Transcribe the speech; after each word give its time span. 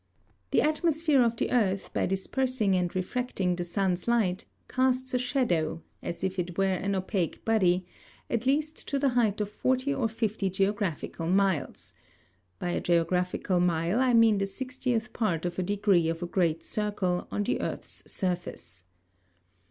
The 0.49 0.63
Atmosphere 0.63 1.21
of 1.21 1.35
the 1.37 1.51
Earth, 1.51 1.93
by 1.93 2.07
dispersing 2.07 2.73
and 2.73 2.95
refracting 2.95 3.55
the 3.55 3.63
Sun's 3.63 4.07
Light, 4.07 4.45
casts 4.67 5.13
a 5.13 5.19
Shadow, 5.19 5.83
as 6.01 6.23
if 6.23 6.39
it 6.39 6.57
were 6.57 6.73
an 6.73 6.93
Opake 6.95 7.45
Body, 7.45 7.85
at 8.27 8.47
least 8.47 8.87
to 8.87 8.97
the 8.97 9.09
height 9.09 9.39
of 9.41 9.49
40 9.51 9.93
or 9.93 10.07
50 10.09 10.49
Geographical 10.49 11.27
Miles 11.27 11.93
(by 12.57 12.71
a 12.71 12.81
Geographical 12.81 13.59
Mile, 13.59 13.99
I 13.99 14.15
mean 14.15 14.39
the 14.39 14.47
sixtieth 14.47 15.13
part 15.13 15.45
of 15.45 15.59
a 15.59 15.61
Degree 15.61 16.09
of 16.09 16.23
a 16.23 16.25
great 16.25 16.63
Circle, 16.63 17.27
on 17.31 17.43
the 17.43 17.61
Earth's 17.61 18.01
Surface.) 18.11 18.85